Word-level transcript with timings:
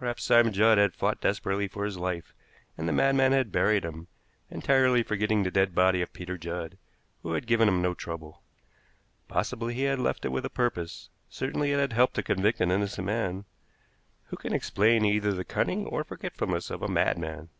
Perhaps 0.00 0.24
Simon 0.24 0.52
Judd 0.52 0.78
had 0.78 0.96
fought 0.96 1.20
desperately 1.20 1.68
for 1.68 1.84
his 1.84 1.96
life, 1.96 2.34
and 2.76 2.88
the 2.88 2.92
madman 2.92 3.30
had 3.30 3.52
buried 3.52 3.84
him, 3.84 4.08
entirely 4.50 5.04
forgetting 5.04 5.44
the 5.44 5.50
dead 5.52 5.76
body 5.76 6.02
of 6.02 6.12
Peter 6.12 6.36
Judd, 6.36 6.76
who 7.22 7.34
had 7.34 7.46
given 7.46 7.68
him 7.68 7.80
no 7.82 7.94
trouble. 7.94 8.42
Possibly 9.28 9.74
he 9.74 9.82
had 9.84 10.00
left 10.00 10.24
it 10.24 10.30
with 10.32 10.44
a 10.44 10.50
purpose; 10.50 11.08
certainly 11.28 11.70
it 11.70 11.78
had 11.78 11.92
helped 11.92 12.14
to 12.14 12.24
convict 12.24 12.60
an 12.60 12.72
innocent 12.72 13.06
man. 13.06 13.44
Who 14.24 14.36
can 14.36 14.52
explain 14.52 15.04
either 15.04 15.32
the 15.32 15.44
cunning 15.44 15.86
or 15.86 16.02
forgetfulness 16.02 16.68
of 16.68 16.82
a 16.82 16.88
madman? 16.88 17.50